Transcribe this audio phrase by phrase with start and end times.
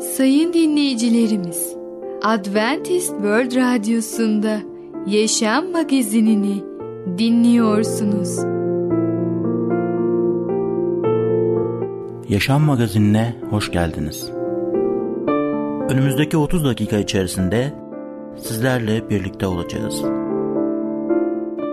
[0.00, 1.76] Sayın dinleyicilerimiz,
[2.22, 4.58] Adventist World Radyosu'nda
[5.06, 6.64] Yaşam Magazinini
[7.18, 8.38] dinliyorsunuz.
[12.28, 14.30] Yaşam Magazinine hoş geldiniz.
[15.90, 17.72] Önümüzdeki 30 dakika içerisinde
[18.36, 20.02] sizlerle birlikte olacağız.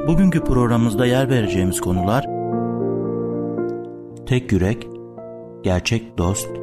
[0.07, 2.25] Bugünkü programımızda yer vereceğimiz konular
[4.25, 4.87] Tek yürek,
[5.63, 6.62] gerçek dost,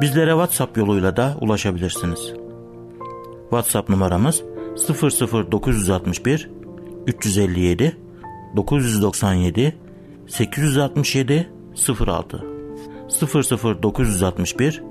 [0.00, 2.32] Bizlere WhatsApp yoluyla da ulaşabilirsiniz.
[3.40, 4.42] WhatsApp numaramız
[4.88, 6.50] 00961
[7.06, 7.96] 357
[8.56, 9.76] 997
[10.26, 11.50] 867
[12.06, 12.44] 06
[13.82, 14.82] 00961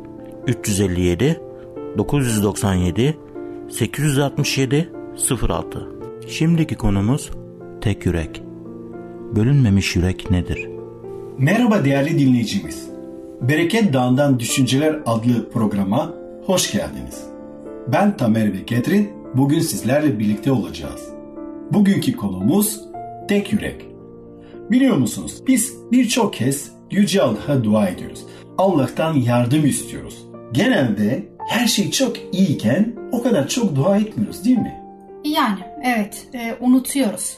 [0.48, 1.42] 357
[1.98, 3.18] 997
[3.70, 4.90] 867
[5.42, 5.88] 06
[6.28, 7.32] Şimdiki konumuz
[7.82, 8.42] tek yürek.
[9.36, 10.71] Bölünmemiş yürek nedir?
[11.42, 12.90] Merhaba değerli dinleyicimiz.
[13.42, 16.14] Bereket Dağı'ndan Düşünceler adlı programa
[16.46, 17.24] hoş geldiniz.
[17.88, 19.10] Ben Tamer ve Ketrin.
[19.34, 21.10] Bugün sizlerle birlikte olacağız.
[21.72, 22.82] Bugünkü konumuz
[23.28, 23.86] tek yürek.
[24.72, 28.26] Biliyor musunuz biz birçok kez Yüce Allah'a dua ediyoruz.
[28.58, 30.26] Allah'tan yardım istiyoruz.
[30.52, 34.82] Genelde her şey çok iyiyken o kadar çok dua etmiyoruz değil mi?
[35.26, 37.38] Yani evet e, unutuyoruz.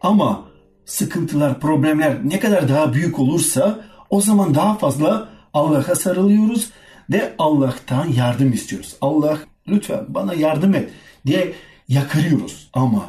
[0.00, 0.51] Ama
[0.92, 6.70] sıkıntılar, problemler ne kadar daha büyük olursa o zaman daha fazla Allah'a sarılıyoruz
[7.10, 8.96] ve Allah'tan yardım istiyoruz.
[9.00, 10.90] Allah lütfen bana yardım et
[11.26, 11.52] diye
[11.88, 12.70] yakarıyoruz.
[12.72, 13.08] Ama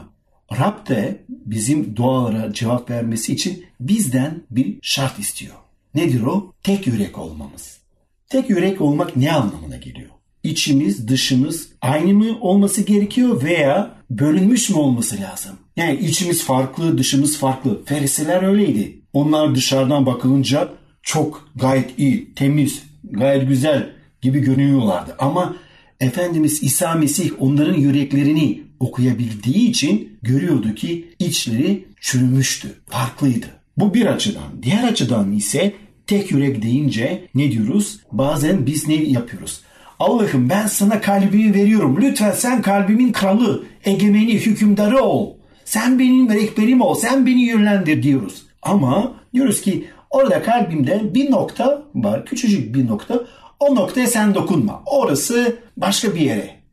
[0.59, 5.55] Rab de bizim dualara cevap vermesi için bizden bir şart istiyor.
[5.95, 6.53] Nedir o?
[6.63, 7.77] Tek yürek olmamız.
[8.29, 10.09] Tek yürek olmak ne anlamına geliyor?
[10.43, 15.55] İçimiz, dışımız aynı mı olması gerekiyor veya bölünmüş mü olması lazım?
[15.75, 17.85] Yani içimiz farklı, dışımız farklı.
[17.85, 18.99] Ferisiler öyleydi.
[19.13, 20.69] Onlar dışarıdan bakılınca
[21.03, 23.89] çok gayet iyi, temiz, gayet güzel
[24.21, 25.15] gibi görünüyorlardı.
[25.19, 25.55] Ama
[25.99, 33.45] Efendimiz İsa Mesih onların yüreklerini okuyabildiği için görüyordu ki içleri çürümüştü, farklıydı.
[33.77, 34.63] Bu bir açıdan.
[34.63, 35.73] Diğer açıdan ise
[36.07, 37.99] tek yürek deyince ne diyoruz?
[38.11, 39.61] Bazen biz ne yapıyoruz?
[39.99, 41.97] Allah'ım ben sana kalbimi veriyorum.
[42.01, 45.33] Lütfen sen kalbimin kralı, egemeni, hükümdarı ol.
[45.65, 46.95] Sen benim rehberim ol.
[46.95, 48.45] Sen beni yönlendir diyoruz.
[48.61, 52.25] Ama diyoruz ki orada kalbimde bir nokta var.
[52.25, 53.19] Küçücük bir nokta.
[53.59, 54.83] O noktaya sen dokunma.
[54.85, 56.63] Orası başka bir yere.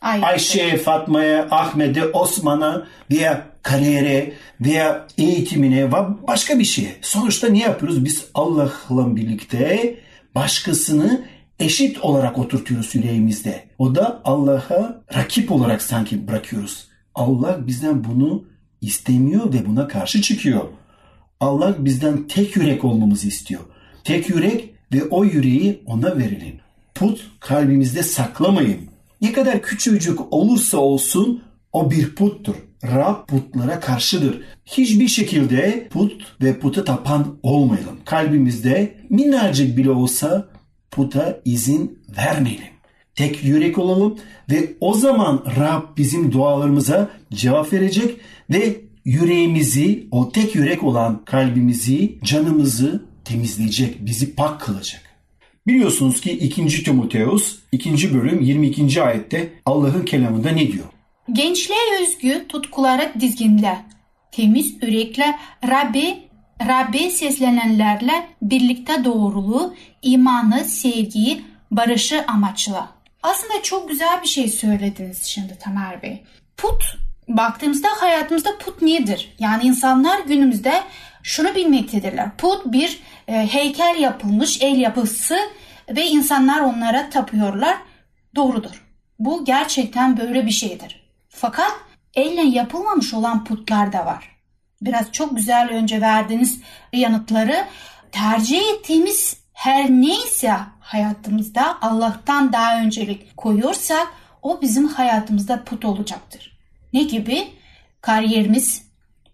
[0.00, 5.96] Ay, Ayşe'ye, Fatma'ya, Ahmet'e, Osman'a veya kariyere veya eğitimine ve
[6.28, 6.96] başka bir şeye.
[7.02, 8.04] Sonuçta ne yapıyoruz?
[8.04, 9.94] Biz Allah'la birlikte
[10.34, 11.24] başkasını
[11.60, 13.64] eşit olarak oturtuyoruz yüreğimizde.
[13.78, 16.88] O da Allah'a rakip olarak sanki bırakıyoruz.
[17.14, 18.44] Allah bizden bunu
[18.80, 20.64] istemiyor ve buna karşı çıkıyor.
[21.40, 23.60] Allah bizden tek yürek olmamızı istiyor.
[24.04, 26.60] Tek yürek ve o yüreği ona verelim.
[26.94, 28.80] Put kalbimizde saklamayın.
[29.20, 32.54] Ne kadar küçücük olursa olsun o bir puttur.
[32.84, 34.40] Rab putlara karşıdır.
[34.66, 37.96] Hiçbir şekilde put ve puta tapan olmayalım.
[38.04, 40.48] Kalbimizde minnacık bile olsa
[40.90, 42.64] puta izin vermeyelim.
[43.14, 44.18] Tek yürek olalım
[44.50, 48.16] ve o zaman Rab bizim dualarımıza cevap verecek
[48.50, 55.02] ve yüreğimizi, o tek yürek olan kalbimizi, canımızı temizleyecek, bizi pak kılacak.
[55.66, 56.82] Biliyorsunuz ki 2.
[56.84, 58.14] Timoteus 2.
[58.14, 59.02] bölüm 22.
[59.02, 60.84] ayette Allah'ın kelamında ne diyor?
[61.32, 63.78] Gençliğe özgü tutkuları dizginle,
[64.32, 66.29] temiz yürekle Rabbi,
[66.68, 72.88] Rabbi seslenenlerle birlikte doğruluğu, imanı, sevgiyi, barışı amaçla.
[73.22, 76.24] Aslında çok güzel bir şey söylediniz şimdi Tamer Bey.
[76.56, 76.98] Put,
[77.28, 79.36] baktığımızda hayatımızda put nedir?
[79.38, 80.82] Yani insanlar günümüzde
[81.22, 82.36] şunu bilmektedirler.
[82.36, 85.38] Put bir e, heykel yapılmış el yapısı
[85.88, 87.76] ve insanlar onlara tapıyorlar.
[88.36, 88.86] Doğrudur.
[89.18, 91.02] Bu gerçekten böyle bir şeydir.
[91.28, 91.72] Fakat
[92.14, 94.39] elle yapılmamış olan putlar da var.
[94.82, 96.60] Biraz çok güzel önce verdiğiniz
[96.92, 97.66] yanıtları
[98.12, 104.06] tercih ettiğimiz her neyse hayatımızda Allah'tan daha öncelik koyuyorsak
[104.42, 106.58] o bizim hayatımızda put olacaktır.
[106.92, 107.48] Ne gibi?
[108.00, 108.84] Kariyerimiz,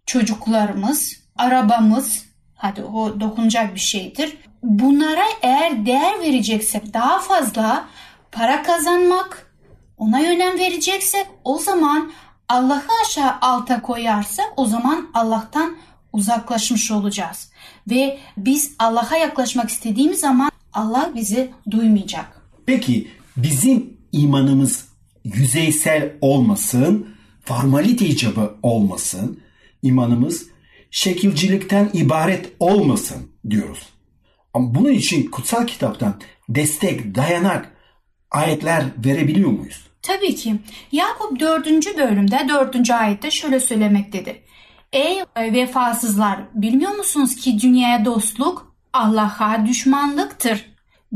[0.06, 4.37] çocuklarımız, arabamız, hadi o dokunacak bir şeydir.
[4.62, 7.88] bunlara eğer değer vereceksek daha fazla
[8.32, 9.52] para kazanmak,
[9.96, 12.12] ona önem vereceksek o zaman
[12.48, 15.76] Allah'ı aşağı alta koyarsak o zaman Allah'tan
[16.12, 17.50] uzaklaşmış olacağız.
[17.90, 22.43] Ve biz Allah'a yaklaşmak istediğimiz zaman Allah bizi duymayacak.
[22.66, 24.88] Peki bizim imanımız
[25.25, 27.08] yüzeysel olmasın,
[27.44, 29.40] formalite icabı olmasın,
[29.82, 30.46] imanımız
[30.90, 33.87] şekilcilikten ibaret olmasın diyoruz.
[34.54, 37.72] Ama bunun için kutsal kitaptan destek, dayanak,
[38.31, 39.85] ayetler verebiliyor muyuz?
[40.06, 40.56] Tabii ki.
[40.92, 41.66] Yakup 4.
[41.98, 42.90] bölümde 4.
[42.90, 44.36] ayette şöyle söylemektedir.
[44.92, 50.66] Ey vefasızlar bilmiyor musunuz ki dünyaya dostluk Allah'a düşmanlıktır.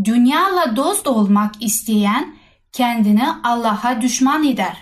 [0.04, 2.34] Dünyayla dost olmak isteyen
[2.72, 4.76] kendini Allah'a düşman eder.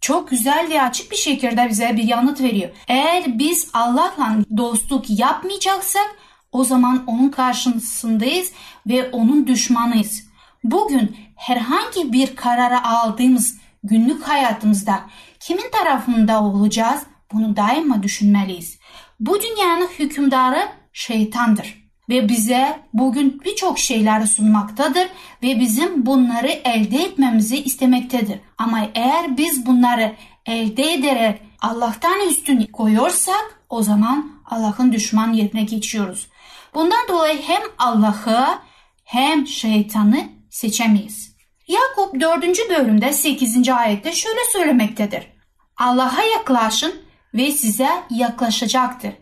[0.00, 2.70] Çok güzel ve açık bir şekilde bize bir yanıt veriyor.
[2.88, 6.16] Eğer biz Allah'la dostluk yapmayacaksak
[6.52, 8.52] o zaman onun karşısındayız
[8.86, 10.24] ve onun düşmanıyız.
[10.64, 15.00] Bugün herhangi bir kararı aldığımız günlük hayatımızda
[15.40, 17.02] kimin tarafında olacağız
[17.32, 18.78] bunu daima düşünmeliyiz.
[19.20, 25.08] Bu dünyanın hükümdarı şeytandır ve bize bugün birçok şeyler sunmaktadır
[25.42, 28.40] ve bizim bunları elde etmemizi istemektedir.
[28.58, 30.12] Ama eğer biz bunları
[30.46, 36.28] elde ederek Allah'tan üstün koyuyorsak o zaman Allah'ın düşman yerine geçiyoruz.
[36.74, 38.58] Bundan dolayı hem Allah'ı
[39.04, 41.36] hem şeytanı seçemeyiz.
[41.68, 42.42] Yakup 4.
[42.70, 43.68] bölümde 8.
[43.68, 45.22] ayette şöyle söylemektedir.
[45.76, 46.94] Allah'a yaklaşın
[47.34, 49.12] ve size yaklaşacaktır.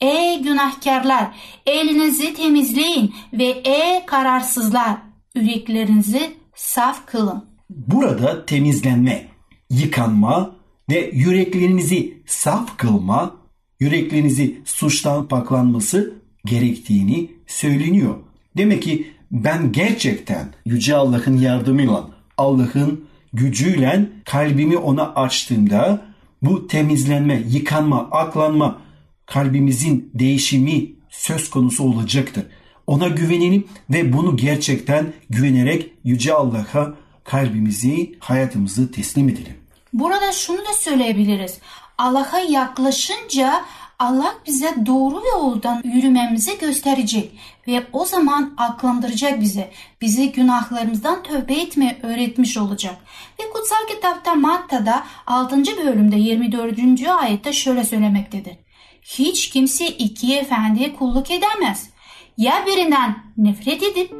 [0.00, 1.28] Ey günahkarlar
[1.66, 4.96] elinizi temizleyin ve ey kararsızlar
[5.34, 7.44] yüreklerinizi saf kılın.
[7.70, 9.28] Burada temizlenme,
[9.70, 10.56] yıkanma
[10.90, 13.36] ve yüreklerinizi saf kılma,
[13.80, 16.14] yüreklerinizi suçtan paklanması
[16.44, 18.16] gerektiğini söyleniyor.
[18.56, 22.08] Demek ki ben gerçekten Yüce Allah'ın yardımıyla,
[22.38, 26.02] Allah'ın gücüyle kalbimi ona açtığımda
[26.42, 28.80] bu temizlenme, yıkanma, aklanma,
[29.26, 32.46] kalbimizin değişimi söz konusu olacaktır.
[32.86, 36.94] Ona güvenelim ve bunu gerçekten güvenerek Yüce Allah'a
[37.24, 39.54] kalbimizi, hayatımızı teslim edelim.
[39.92, 41.58] Burada şunu da söyleyebiliriz.
[41.98, 43.64] Allah'a yaklaşınca
[44.02, 47.32] Allah bize doğru yoldan yürümemizi gösterecek
[47.68, 49.70] ve o zaman aklandıracak bize.
[50.00, 52.96] Bizi günahlarımızdan tövbe etmeye öğretmiş olacak.
[53.40, 55.56] Ve kutsal kitapta Matta'da 6.
[55.84, 57.08] bölümde 24.
[57.20, 58.56] ayette şöyle söylemektedir.
[59.02, 61.90] Hiç kimse iki efendiye kulluk edemez.
[62.36, 64.12] Ya birinden nefret edip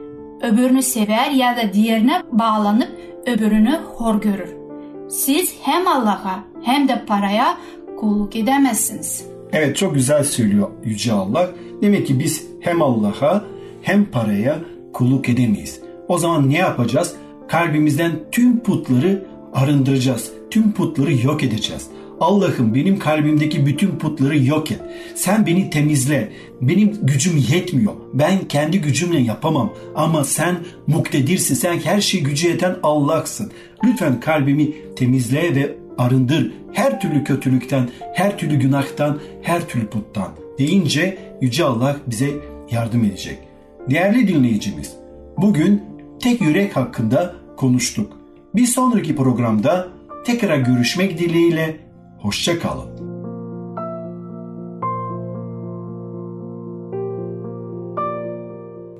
[0.43, 4.50] öbürünü sever ya da diğerine bağlanıp öbürünü hor görür.
[5.11, 7.58] Siz hem Allah'a hem de paraya
[8.00, 9.31] kulluk edemezsiniz.
[9.52, 11.50] Evet çok güzel söylüyor Yüce Allah.
[11.82, 13.44] Demek ki biz hem Allah'a
[13.82, 14.58] hem paraya
[14.93, 15.81] kulluk edemeyiz.
[16.08, 17.14] O zaman ne yapacağız?
[17.49, 20.32] Kalbimizden tüm putları arındıracağız.
[20.50, 21.87] Tüm putları yok edeceğiz.
[22.20, 24.81] Allah'ım benim kalbimdeki bütün putları yok et.
[25.14, 26.32] Sen beni temizle.
[26.60, 27.93] Benim gücüm yetmiyor.
[28.14, 29.72] Ben kendi gücümle yapamam.
[29.94, 30.56] Ama sen
[30.87, 31.55] muktedirsin.
[31.55, 33.52] Sen her şeyi gücü yeten Allah'sın.
[33.84, 36.53] Lütfen kalbimi temizle ve arındır.
[36.73, 40.29] Her türlü kötülükten, her türlü günahtan, her türlü puttan
[40.59, 42.31] deyince Yüce Allah bize
[42.71, 43.39] yardım edecek.
[43.91, 44.97] Değerli dinleyicimiz,
[45.39, 45.82] bugün
[46.22, 48.13] tek yürek hakkında konuştuk.
[48.55, 49.89] Bir sonraki programda
[50.25, 51.77] tekrar görüşmek dileğiyle
[52.19, 52.93] hoşça kalın.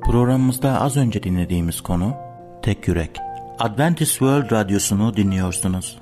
[0.05, 2.15] Programımızda az önce dinlediğimiz konu
[2.63, 3.11] Tek Yürek.
[3.59, 6.02] Adventist World Radyosu'nu dinliyorsunuz.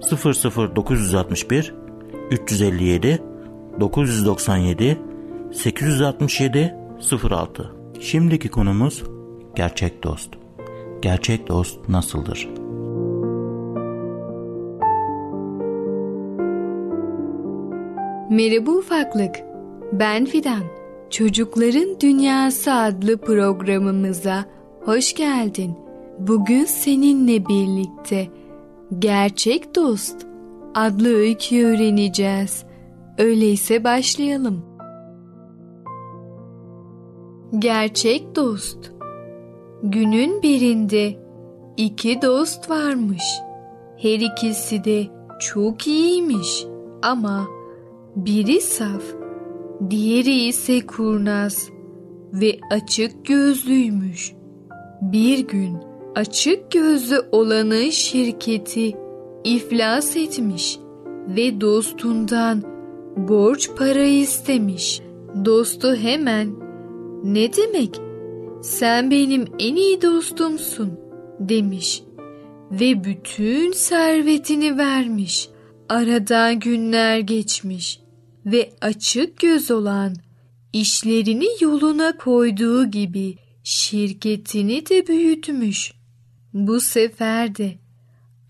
[0.00, 1.74] 00961
[2.30, 3.22] 357
[3.80, 4.98] 997
[5.52, 6.74] 867
[7.30, 9.04] 06 Şimdiki konumuz
[9.56, 10.30] gerçek dost.
[11.02, 12.48] Gerçek dost nasıldır?
[18.30, 19.34] Merhaba ufaklık.
[19.92, 20.62] Ben Fidan.
[21.10, 24.44] Çocukların Dünyası adlı programımıza
[24.84, 25.74] hoş geldin.
[26.18, 28.28] Bugün seninle birlikte
[28.98, 30.26] Gerçek Dost
[30.74, 32.64] adlı öykü öğreneceğiz.
[33.18, 34.64] Öyleyse başlayalım.
[37.58, 38.92] Gerçek dost
[39.82, 41.16] Günün birinde
[41.76, 43.22] iki dost varmış.
[43.96, 45.06] Her ikisi de
[45.40, 46.66] çok iyiymiş
[47.02, 47.46] ama
[48.16, 49.02] biri saf,
[49.90, 51.70] diğeri ise kurnaz
[52.32, 54.32] ve açık gözlüymüş.
[55.02, 55.87] Bir gün
[56.18, 58.96] açık gözlü olanın şirketi
[59.44, 60.78] iflas etmiş
[61.28, 62.62] ve dostundan
[63.16, 65.00] borç para istemiş.
[65.44, 66.54] Dostu hemen
[67.24, 68.00] ne demek
[68.62, 71.00] sen benim en iyi dostumsun
[71.40, 72.02] demiş
[72.70, 75.48] ve bütün servetini vermiş.
[75.88, 78.00] Aradan günler geçmiş
[78.46, 80.14] ve açık göz olan
[80.72, 85.97] işlerini yoluna koyduğu gibi şirketini de büyütmüş.
[86.58, 87.78] Bu sefer de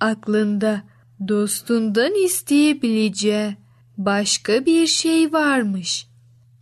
[0.00, 0.83] aklında
[1.29, 3.57] dostundan isteyebileceği
[3.99, 6.07] başka bir şey varmış.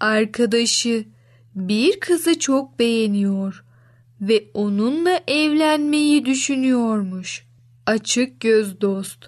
[0.00, 1.04] Arkadaşı
[1.54, 3.64] bir kızı çok beğeniyor
[4.20, 7.46] ve onunla evlenmeyi düşünüyormuş.
[7.86, 9.26] Açık göz dost,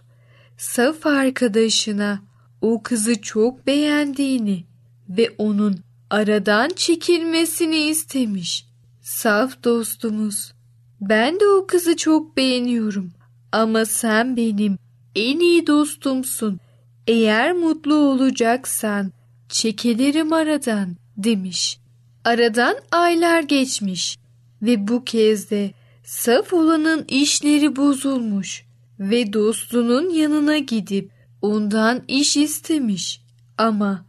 [0.56, 2.22] saf arkadaşına
[2.60, 4.64] o kızı çok beğendiğini
[5.08, 5.76] ve onun
[6.10, 8.66] aradan çekilmesini istemiş.
[9.02, 10.57] Saf dostumuz,
[11.00, 13.12] ben de o kızı çok beğeniyorum
[13.52, 14.78] ama sen benim
[15.14, 16.60] en iyi dostumsun.
[17.06, 19.12] Eğer mutlu olacaksan
[19.48, 21.78] çekilirim aradan demiş.
[22.24, 24.18] Aradan aylar geçmiş
[24.62, 25.72] ve bu kez de
[26.04, 28.64] saf olanın işleri bozulmuş
[29.00, 31.10] ve dostunun yanına gidip
[31.42, 33.22] ondan iş istemiş.
[33.58, 34.06] Ama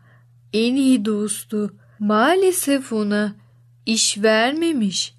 [0.54, 3.36] en iyi dostu maalesef ona
[3.86, 5.14] iş vermemiş.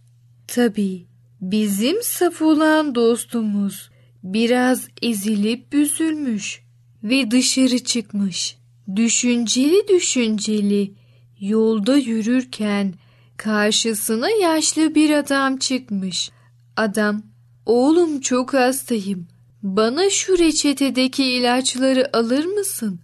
[0.46, 1.09] Tabii
[1.40, 3.90] bizim saf olan dostumuz
[4.23, 6.62] biraz ezilip büzülmüş
[7.02, 8.56] ve dışarı çıkmış.
[8.97, 10.94] Düşünceli düşünceli
[11.40, 12.94] yolda yürürken
[13.37, 16.30] karşısına yaşlı bir adam çıkmış.
[16.76, 17.23] Adam,
[17.66, 19.26] oğlum çok hastayım,
[19.62, 23.00] bana şu reçetedeki ilaçları alır mısın?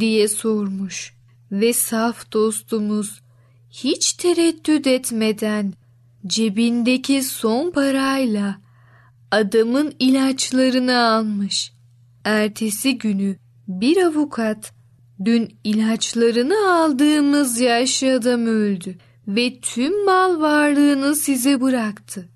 [0.00, 1.14] diye sormuş.
[1.52, 3.20] Ve saf dostumuz
[3.70, 5.74] hiç tereddüt etmeden
[6.26, 8.58] cebindeki son parayla
[9.30, 11.72] adamın ilaçlarını almış.
[12.24, 13.36] Ertesi günü
[13.68, 14.72] bir avukat
[15.24, 18.98] dün ilaçlarını aldığımız yaşlı adam öldü
[19.28, 22.28] ve tüm mal varlığını size bıraktı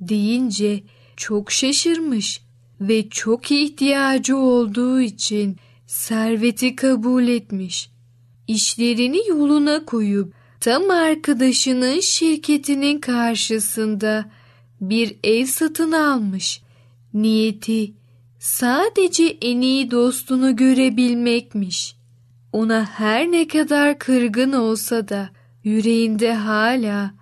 [0.00, 0.82] deyince
[1.16, 2.42] çok şaşırmış
[2.80, 5.56] ve çok ihtiyacı olduğu için
[5.86, 7.90] serveti kabul etmiş.
[8.46, 14.30] İşlerini yoluna koyup tam arkadaşının şirketinin karşısında
[14.80, 16.62] bir ev satın almış.
[17.14, 17.92] Niyeti
[18.38, 21.96] sadece en iyi dostunu görebilmekmiş.
[22.52, 25.30] Ona her ne kadar kırgın olsa da
[25.64, 27.14] yüreğinde hala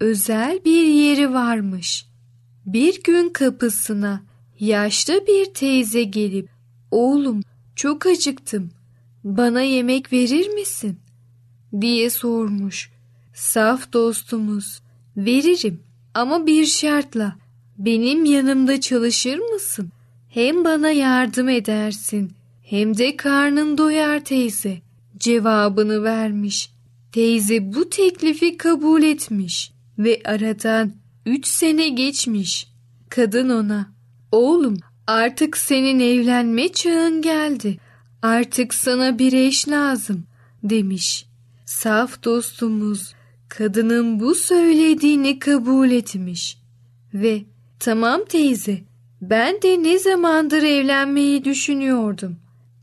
[0.00, 2.06] özel bir yeri varmış.
[2.66, 4.22] Bir gün kapısına
[4.60, 6.48] yaşlı bir teyze gelip
[6.90, 7.42] "Oğlum,
[7.76, 8.70] çok acıktım.
[9.24, 10.98] Bana yemek verir misin?"
[11.80, 12.90] Diye sormuş.
[13.34, 14.80] Saf dostumuz,
[15.16, 15.82] "Veririm
[16.14, 17.36] ama bir şartla.
[17.78, 19.88] Benim yanımda çalışır mısın?
[20.28, 24.80] Hem bana yardım edersin, hem de karnın doyar teyze."
[25.20, 26.70] cevabını vermiş.
[27.12, 30.92] Teyze bu teklifi kabul etmiş ve aradan
[31.26, 32.66] üç sene geçmiş.
[33.08, 33.92] Kadın ona,
[34.32, 37.78] oğlum artık senin evlenme çağın geldi.
[38.22, 40.24] Artık sana bir eş lazım
[40.62, 41.26] demiş.
[41.70, 43.14] Saf dostumuz
[43.48, 46.58] kadının bu söylediğini kabul etmiş.
[47.14, 47.42] Ve
[47.78, 48.80] tamam teyze
[49.22, 52.36] ben de ne zamandır evlenmeyi düşünüyordum.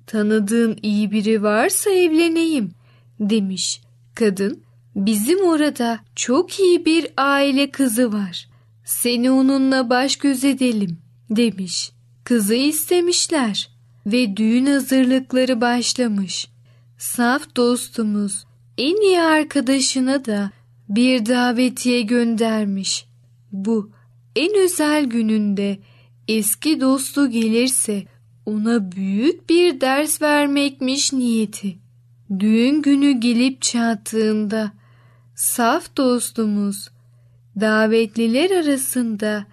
[0.05, 2.71] Tanıdığın iyi biri varsa evleneyim
[3.19, 3.81] demiş.
[4.15, 4.63] Kadın,
[4.95, 8.49] bizim orada çok iyi bir aile kızı var.
[8.85, 10.97] Seni onunla baş göz edelim
[11.29, 11.91] demiş.
[12.23, 13.69] Kızı istemişler
[14.05, 16.47] ve düğün hazırlıkları başlamış.
[16.97, 18.46] Saf dostumuz
[18.77, 20.51] en iyi arkadaşına da
[20.89, 23.05] bir davetiye göndermiş.
[23.51, 23.91] Bu
[24.35, 25.79] en özel gününde
[26.27, 28.03] eski dostu gelirse
[28.45, 31.77] ona büyük bir ders vermekmiş niyeti.
[32.39, 34.71] Düğün günü gelip çattığında
[35.35, 36.89] saf dostumuz
[37.59, 39.45] davetliler arasında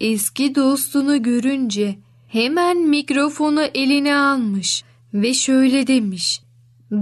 [0.00, 4.84] eski dostunu görünce hemen mikrofonu eline almış
[5.14, 6.40] ve şöyle demiş.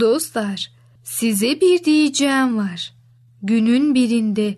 [0.00, 0.77] Dostlar
[1.08, 2.94] size bir diyeceğim var.
[3.42, 4.54] Günün birinde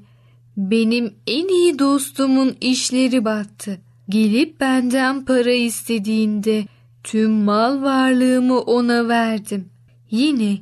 [0.57, 3.81] benim en iyi dostumun işleri battı.
[4.09, 6.65] Gelip benden para istediğinde
[7.05, 9.69] tüm mal varlığımı ona verdim.
[10.11, 10.59] Yine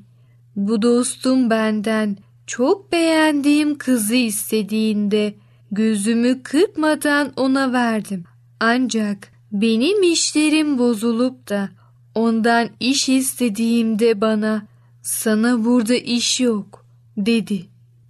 [0.57, 2.17] bu dostum benden
[2.47, 5.35] çok beğendiğim kızı istediğinde
[5.71, 8.25] gözümü kırpmadan ona verdim.
[8.61, 11.69] Ancak benim işlerim bozulup da
[12.15, 14.67] ondan iş istediğimde bana
[15.09, 16.85] sana burada iş yok
[17.17, 17.67] dedi.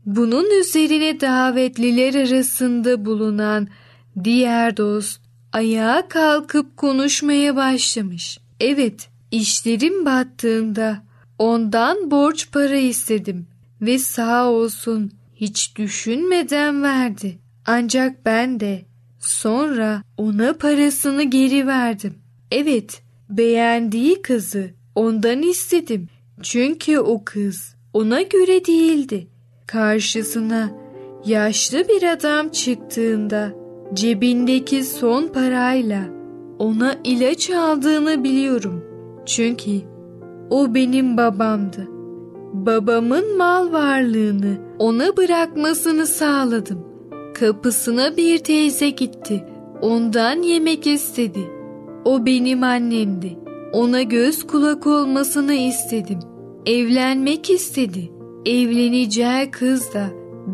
[0.07, 3.69] Bunun üzerine davetliler arasında bulunan
[4.25, 5.21] diğer dost
[5.53, 8.39] ayağa kalkıp konuşmaya başlamış.
[8.61, 11.03] Evet, işlerim battığında
[11.39, 13.47] ondan borç para istedim
[13.81, 17.39] ve sağ olsun hiç düşünmeden verdi.
[17.67, 18.85] Ancak ben de
[19.19, 22.15] sonra ona parasını geri verdim.
[22.51, 26.09] Evet, beğendiği kızı ondan istedim.
[26.43, 29.27] Çünkü o kız ona göre değildi.
[29.67, 30.71] Karşısına
[31.25, 33.53] yaşlı bir adam çıktığında
[33.95, 36.03] cebindeki son parayla
[36.59, 38.85] ona ilaç aldığını biliyorum.
[39.27, 39.71] Çünkü
[40.51, 41.89] o benim babamdı.
[42.53, 46.87] Babamın mal varlığını ona bırakmasını sağladım.
[47.35, 49.45] Kapısına bir teyze gitti.
[49.83, 51.41] Ondan yemek istedi.
[52.05, 53.39] O benim annemdi.
[53.73, 56.19] Ona göz kulak olmasını istedim.
[56.67, 58.11] Evlenmek istedi.
[58.47, 60.07] Evleneceği kız da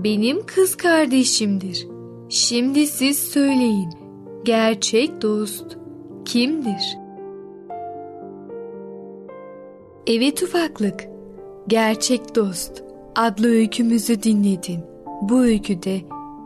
[0.05, 1.89] benim kız kardeşimdir.
[2.29, 3.91] Şimdi siz söyleyin.
[4.45, 5.77] Gerçek dost
[6.25, 6.99] kimdir?
[10.07, 11.05] Evet ufaklık.
[11.69, 12.83] Gerçek Dost
[13.17, 14.81] adlı öykümüzü dinledin.
[15.23, 16.01] Bu öyküde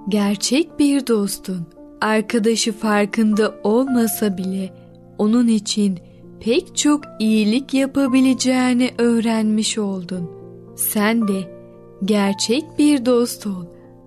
[0.08, 1.66] gerçek bir dostun
[2.00, 4.74] arkadaşı farkında olmasa bile
[5.18, 5.98] onun için
[6.40, 10.30] pek çok iyilik yapabileceğini öğrenmiş oldun.
[10.76, 11.58] Sen de
[12.04, 13.64] gerçek bir dost ol.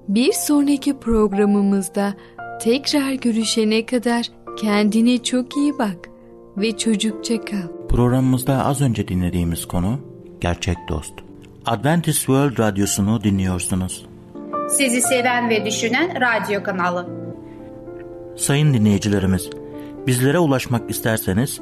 [0.08, 2.14] Bir sonraki programımızda
[2.62, 4.26] tekrar görüşene kadar
[4.58, 6.10] kendine çok iyi bak
[6.58, 7.88] ve çocukça kal.
[7.90, 10.00] Programımızda az önce dinlediğimiz konu
[10.42, 11.14] Gerçek Dost.
[11.66, 14.06] Adventist World Radyosu'nu dinliyorsunuz.
[14.70, 17.10] Sizi seven ve düşünen radyo kanalı.
[18.38, 19.50] Sayın dinleyicilerimiz,
[20.08, 21.62] bizlere ulaşmak isterseniz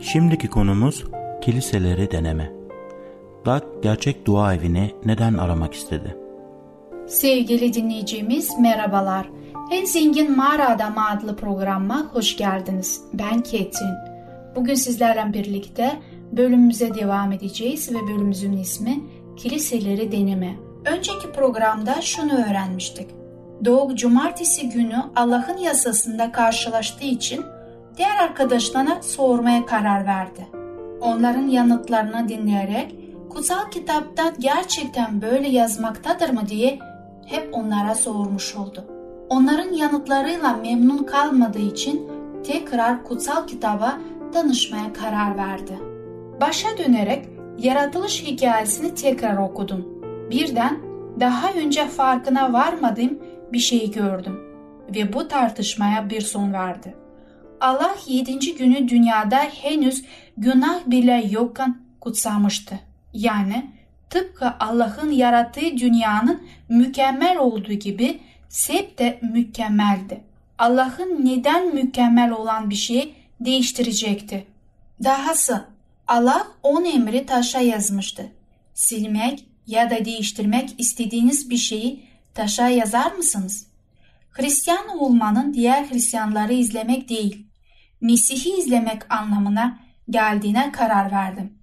[0.00, 1.04] Şimdiki konumuz
[1.42, 2.52] kiliseleri deneme.
[3.44, 6.16] Doug gerçek dua evini neden aramak istedi?
[7.06, 9.30] Sevgili dinleyicimiz merhabalar.
[9.72, 13.00] En Zengin Mağara Adamı adlı programıma hoş geldiniz.
[13.12, 13.94] Ben Ketrin.
[14.56, 16.00] Bugün sizlerle birlikte
[16.32, 19.00] bölümümüze devam edeceğiz ve bölümümüzün ismi
[19.36, 20.56] Kiliseleri Deneme.
[20.84, 23.10] Önceki programda şunu öğrenmiştik.
[23.64, 27.40] Doğu cumartesi günü Allah'ın yasasında karşılaştığı için
[27.96, 30.46] diğer arkadaşlarına sormaya karar verdi.
[31.00, 32.96] Onların yanıtlarını dinleyerek
[33.30, 36.78] kutsal kitapta gerçekten böyle yazmaktadır mı diye
[37.26, 38.84] hep onlara sormuş oldu.
[39.28, 42.08] Onların yanıtlarıyla memnun kalmadığı için
[42.44, 43.98] tekrar kutsal kitaba
[44.34, 45.78] danışmaya karar verdi.
[46.40, 49.88] Başa dönerek yaratılış hikayesini tekrar okudum.
[50.30, 50.78] Birden
[51.20, 53.18] daha önce farkına varmadığım
[53.52, 54.40] bir şey gördüm
[54.94, 56.94] ve bu tartışmaya bir son verdi.
[57.60, 60.04] Allah yedinci günü dünyada henüz
[60.36, 62.80] günah bile yokken kutsamıştı.
[63.14, 63.70] Yani
[64.10, 70.20] tıpkı Allah'ın yarattığı dünyanın mükemmel olduğu gibi Sep de mükemmeldi.
[70.58, 74.46] Allah'ın neden mükemmel olan bir şeyi değiştirecekti?
[75.04, 75.64] Dahası
[76.08, 78.32] Allah on emri taşa yazmıştı.
[78.74, 83.66] Silmek ya da değiştirmek istediğiniz bir şeyi taşa yazar mısınız?
[84.30, 87.46] Hristiyan olmanın diğer Hristiyanları izlemek değil,
[88.00, 89.78] Mesih'i izlemek anlamına
[90.10, 91.58] geldiğine karar verdim.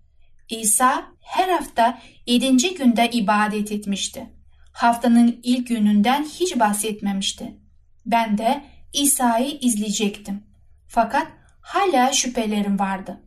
[0.50, 4.30] İsa her hafta yedinci günde ibadet etmişti.
[4.73, 7.58] Haftanın ilk gününden hiç bahsetmemişti.
[8.06, 10.43] Ben de İsa'yı izleyecektim.
[10.88, 11.28] Fakat
[11.62, 13.21] hala şüphelerim vardı.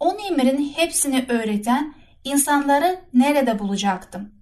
[0.00, 4.32] On emrin hepsini öğreten insanları nerede bulacaktım?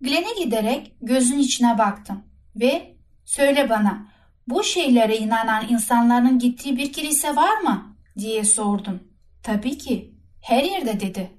[0.00, 2.24] Glen'e giderek gözün içine baktım
[2.56, 4.08] ve söyle bana
[4.46, 7.96] bu şeylere inanan insanların gittiği bir kilise var mı?
[8.18, 9.00] diye sordum.
[9.42, 11.30] Tabii ki her yerde dedi.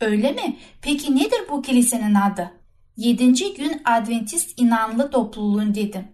[0.00, 0.56] Öyle mi?
[0.82, 2.50] Peki nedir bu kilisenin adı?
[2.96, 6.08] Yedinci gün Adventist inanlı topluluğun dedim.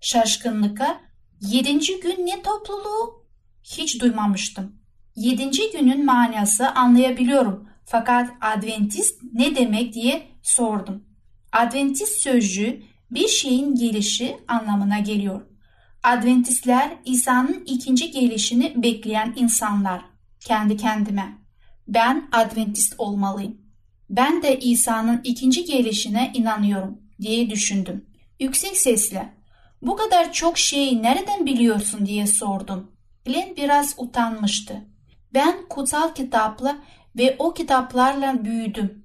[0.00, 1.00] Şaşkınlıkla
[1.40, 3.26] yedinci gün ne topluluğu?
[3.64, 4.72] Hiç duymamıştım.
[5.16, 11.04] Yedinci günün manası anlayabiliyorum fakat Adventist ne demek diye sordum.
[11.52, 15.49] Adventist sözcüğü bir şeyin gelişi anlamına geliyor.
[16.02, 20.02] Adventistler İsa'nın ikinci gelişini bekleyen insanlar.
[20.40, 21.38] Kendi kendime.
[21.88, 23.60] Ben Adventist olmalıyım.
[24.10, 28.06] Ben de İsa'nın ikinci gelişine inanıyorum diye düşündüm.
[28.40, 29.34] Yüksek sesle
[29.82, 32.92] bu kadar çok şeyi nereden biliyorsun diye sordum.
[33.24, 34.84] Glenn biraz utanmıştı.
[35.34, 36.76] Ben kutsal kitapla
[37.16, 39.04] ve o kitaplarla büyüdüm.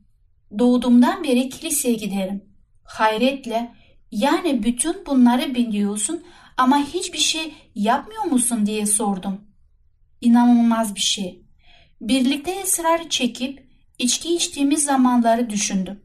[0.60, 2.43] Doğduğumdan beri kiliseye giderim.
[2.84, 3.71] Hayretle
[4.12, 6.23] yani bütün bunları biliyorsun
[6.57, 9.41] ama hiçbir şey yapmıyor musun diye sordum.
[10.21, 11.45] İnanılmaz bir şey.
[12.01, 15.99] Birlikte ısrar çekip içki içtiğimiz zamanları düşündüm.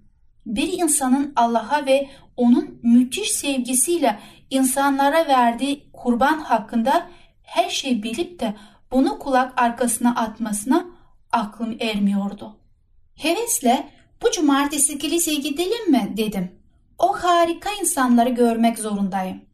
[0.47, 7.11] Bir insanın Allah'a ve onun müthiş sevgisiyle insanlara verdiği kurban hakkında
[7.43, 8.55] her şey bilip de
[8.91, 10.87] bunu kulak arkasına atmasına
[11.33, 12.57] aklım ermiyordu.
[13.15, 13.89] Hevesle
[14.23, 16.61] bu cumartesi kiliseye gidelim mi dedim.
[16.99, 19.50] O harika insanları görmek zorundayım.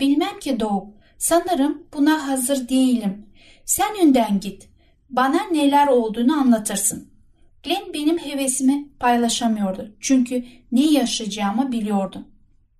[0.00, 3.26] Bilmem ki Doğu, sanırım buna hazır değilim.
[3.64, 4.68] Sen önden git.
[5.10, 7.08] Bana neler olduğunu anlatırsın.
[7.62, 9.96] Glenn benim hevesimi paylaşamıyordu.
[10.00, 12.24] Çünkü ne yaşayacağımı biliyordu.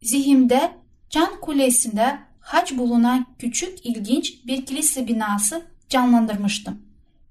[0.02, 0.70] Zihimde
[1.10, 6.82] Can Kulesi'nde hac bulunan küçük ilginç bir kilise binası canlandırmıştım.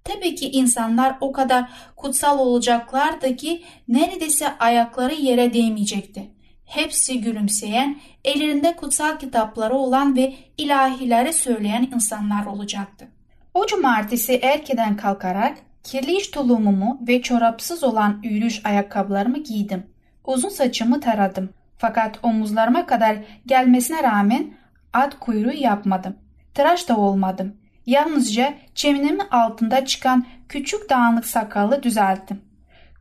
[0.03, 6.31] Tabii ki insanlar o kadar kutsal olacaklardı ki neredeyse ayakları yere değmeyecekti.
[6.69, 13.07] Hepsi gülümseyen, ellerinde kutsal kitapları olan ve ilahileri söyleyen insanlar olacaktı.
[13.53, 19.83] O cumartesi erkeden kalkarak kirli iş tulumumu ve çorapsız olan yürüyüş ayakkabılarımı giydim.
[20.25, 21.49] Uzun saçımı taradım.
[21.77, 24.53] Fakat omuzlarıma kadar gelmesine rağmen
[24.93, 26.15] at kuyruğu yapmadım.
[26.53, 27.55] Tıraş da olmadım.
[27.85, 32.41] Yalnızca çeminimin altında çıkan küçük dağınık sakalı düzelttim.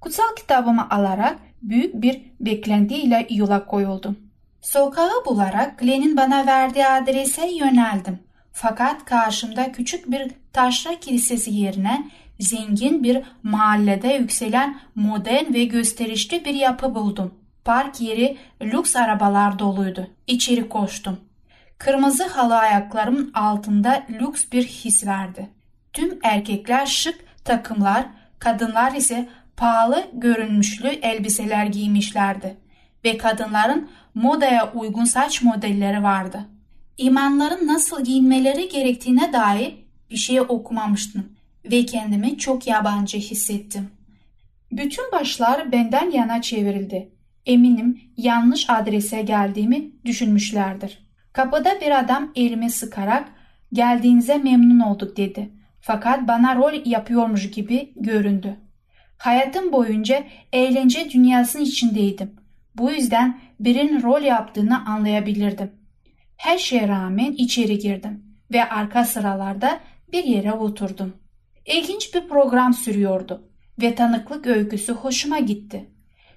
[0.01, 4.19] Kutsal kitabımı alarak büyük bir beklentiyle yola koyuldum.
[4.61, 8.19] Sokağı bularak Glenn'in bana verdiği adrese yöneldim.
[8.53, 16.55] Fakat karşımda küçük bir taşra kilisesi yerine zengin bir mahallede yükselen modern ve gösterişli bir
[16.55, 17.35] yapı buldum.
[17.65, 20.11] Park yeri lüks arabalar doluydu.
[20.27, 21.21] İçeri koştum.
[21.79, 25.49] Kırmızı halı ayaklarımın altında lüks bir his verdi.
[25.93, 28.07] Tüm erkekler şık takımlar,
[28.39, 32.57] kadınlar ise pahalı görünmüşlü elbiseler giymişlerdi
[33.05, 36.45] ve kadınların modaya uygun saç modelleri vardı.
[36.99, 39.75] İmanların nasıl giyinmeleri gerektiğine dair
[40.11, 41.33] bir şey okumamıştım
[41.65, 43.91] ve kendimi çok yabancı hissettim.
[44.73, 47.13] Bütün başlar benden yana çevrildi.
[47.47, 51.09] Eminim yanlış adrese geldiğimi düşünmüşlerdir.
[51.33, 53.29] Kapıda bir adam elimi sıkarak
[53.73, 55.51] geldiğinize memnun olduk dedi.
[55.81, 58.57] Fakat bana rol yapıyormuş gibi göründü.
[59.19, 62.37] Hayatım boyunca eğlence dünyasının içindeydim.
[62.75, 65.73] Bu yüzden birinin rol yaptığını anlayabilirdim.
[66.37, 69.81] Her şeye rağmen içeri girdim ve arka sıralarda
[70.13, 71.17] bir yere oturdum.
[71.67, 73.51] İlginç bir program sürüyordu
[73.83, 75.91] ve tanıklık öyküsü hoşuma gitti.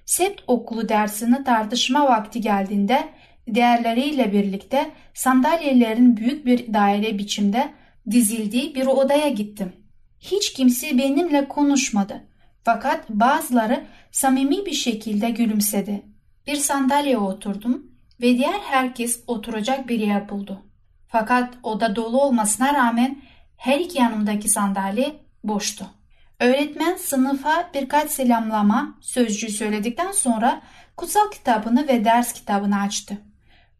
[0.04, 3.08] Sept okulu dersini tartışma vakti geldiğinde
[3.54, 7.72] diğerleriyle birlikte sandalyelerin büyük bir daire biçimde
[8.10, 9.72] dizildiği bir odaya gittim.
[10.20, 12.31] Hiç kimse benimle konuşmadı.
[12.64, 16.02] Fakat bazıları samimi bir şekilde gülümsedi.
[16.46, 17.86] Bir sandalyeye oturdum
[18.20, 20.62] ve diğer herkes oturacak bir yer buldu.
[21.08, 23.22] Fakat oda dolu olmasına rağmen
[23.56, 25.12] her iki yanımdaki sandalye
[25.44, 25.86] boştu.
[26.40, 30.62] Öğretmen sınıfa birkaç selamlama sözcüğü söyledikten sonra
[30.96, 33.18] kutsal kitabını ve ders kitabını açtı.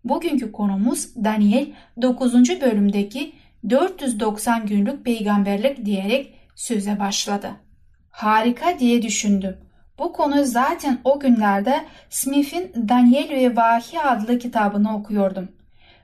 [0.04, 1.66] Bugünkü konumuz Daniel
[2.02, 2.34] 9.
[2.60, 3.32] bölümdeki
[3.70, 7.50] 490 günlük peygamberlik diyerek söze başladı.
[8.12, 9.56] Harika diye düşündüm.
[9.98, 15.48] Bu konu zaten o günlerde Smith'in Daniel ve Vahiy adlı kitabını okuyordum.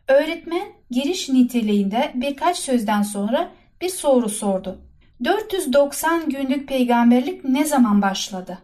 [0.08, 4.80] Öğretmen giriş niteliğinde birkaç sözden sonra bir soru sordu.
[5.24, 8.58] 490 günlük peygamberlik ne zaman başladı?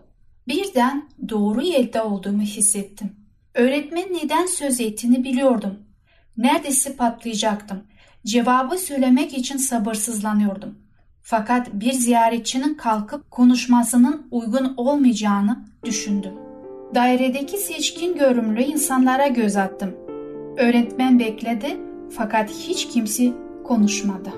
[0.49, 3.17] Birden doğru yerde olduğumu hissettim.
[3.55, 5.79] Öğretmen neden söz ettiğini biliyordum.
[6.37, 7.83] Neredeyse patlayacaktım.
[8.27, 10.84] Cevabı söylemek için sabırsızlanıyordum.
[11.27, 16.33] Fakat bir ziyaretçinin kalkıp konuşmasının uygun olmayacağını düşündüm.
[16.95, 19.95] Dairedeki seçkin görümlü insanlara göz attım.
[20.57, 21.77] Öğretmen bekledi
[22.17, 23.33] fakat hiç kimse
[23.65, 24.31] konuşmadı.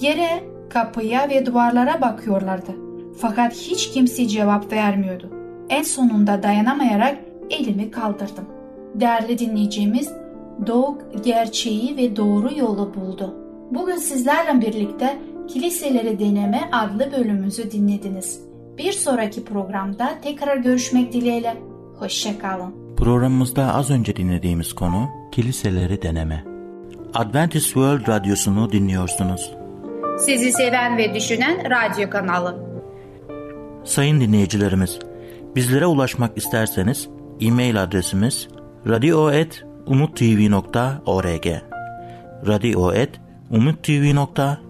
[0.00, 2.72] Yere, kapıya ve duvarlara bakıyorlardı.
[3.18, 5.30] Fakat hiç kimse cevap vermiyordu.
[5.68, 7.18] En sonunda dayanamayarak
[7.50, 8.44] elimi kaldırdım.
[8.94, 10.12] Değerli dinleyicimiz,
[10.66, 13.34] Doğuk gerçeği ve doğru yolu buldu.
[13.70, 15.18] Bugün sizlerle birlikte
[15.52, 18.40] Kiliseleri Deneme adlı bölümümüzü dinlediniz.
[18.78, 21.56] Bir sonraki programda tekrar görüşmek dileğiyle.
[21.98, 22.96] Hoşçakalın.
[22.96, 26.44] Programımızda az önce dinlediğimiz konu kiliseleri deneme.
[27.14, 29.52] Adventist World Radyosu'nu dinliyorsunuz.
[30.18, 32.80] Sizi seven ve düşünen radyo kanalı.
[33.84, 34.98] Sayın dinleyicilerimiz,
[35.56, 37.08] bizlere ulaşmak isterseniz
[37.40, 38.48] e-mail adresimiz
[38.86, 41.46] radio.umutv.org
[42.46, 44.69] radio.umutv.org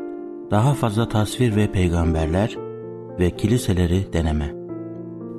[0.51, 2.57] daha fazla tasvir ve peygamberler
[3.19, 4.53] ve kiliseleri deneme.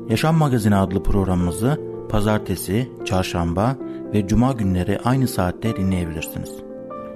[0.09, 3.77] Yaşam Magazini adlı programımızı pazartesi, çarşamba
[4.15, 6.51] ve cuma günleri aynı saatte dinleyebilirsiniz.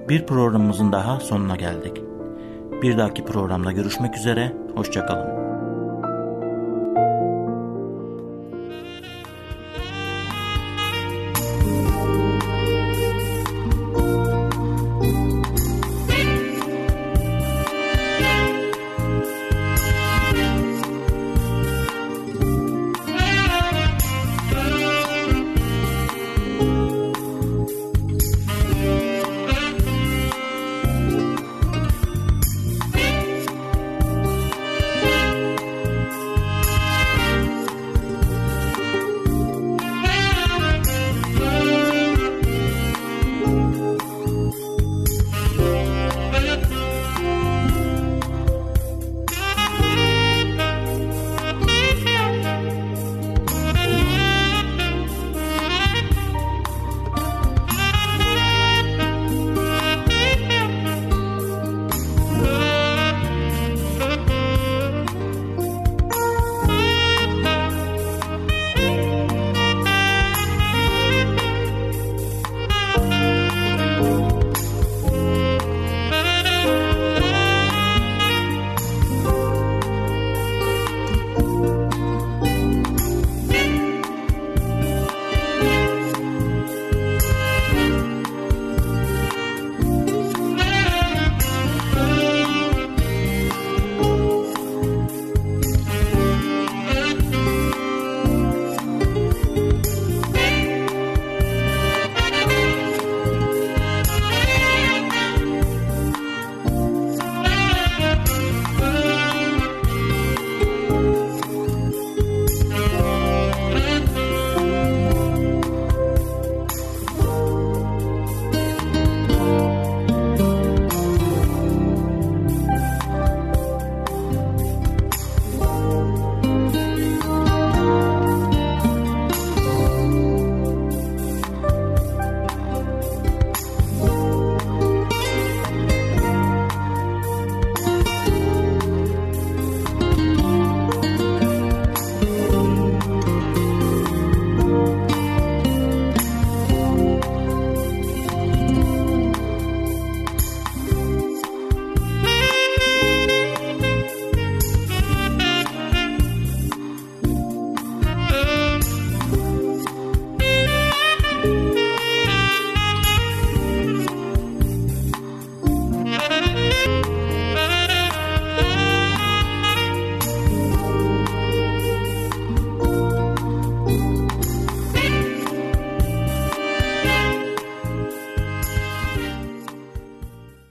[0.09, 2.03] Bir programımızın daha sonuna geldik.
[2.83, 5.36] Bir dahaki programda görüşmek üzere, hoşçakalın.